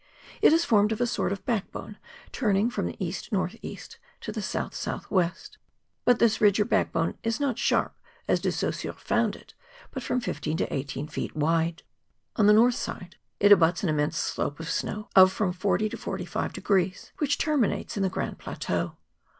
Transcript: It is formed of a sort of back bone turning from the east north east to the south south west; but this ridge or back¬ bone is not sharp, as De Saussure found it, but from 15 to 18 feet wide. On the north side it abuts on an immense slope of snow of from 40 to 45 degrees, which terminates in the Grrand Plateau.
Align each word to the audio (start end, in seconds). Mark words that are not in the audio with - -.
It 0.41 0.51
is 0.51 0.65
formed 0.65 0.91
of 0.91 0.99
a 0.99 1.05
sort 1.05 1.31
of 1.31 1.45
back 1.45 1.71
bone 1.71 1.99
turning 2.31 2.71
from 2.71 2.87
the 2.87 2.95
east 2.97 3.31
north 3.31 3.55
east 3.61 3.99
to 4.21 4.31
the 4.31 4.41
south 4.41 4.73
south 4.73 5.11
west; 5.11 5.59
but 6.05 6.17
this 6.17 6.41
ridge 6.41 6.59
or 6.59 6.65
back¬ 6.65 6.91
bone 6.91 7.19
is 7.21 7.39
not 7.39 7.59
sharp, 7.59 7.95
as 8.27 8.39
De 8.39 8.51
Saussure 8.51 8.93
found 8.97 9.35
it, 9.35 9.53
but 9.91 10.01
from 10.01 10.19
15 10.19 10.57
to 10.57 10.73
18 10.73 11.07
feet 11.07 11.35
wide. 11.35 11.83
On 12.35 12.47
the 12.47 12.51
north 12.51 12.73
side 12.73 13.17
it 13.39 13.51
abuts 13.51 13.83
on 13.83 13.91
an 13.91 13.95
immense 13.95 14.17
slope 14.17 14.59
of 14.59 14.71
snow 14.71 15.07
of 15.15 15.31
from 15.31 15.53
40 15.53 15.87
to 15.89 15.97
45 15.97 16.51
degrees, 16.51 17.11
which 17.19 17.37
terminates 17.37 17.95
in 17.95 18.01
the 18.01 18.09
Grrand 18.09 18.39
Plateau. 18.39 18.97